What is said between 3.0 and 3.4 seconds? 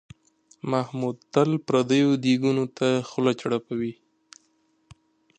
خوله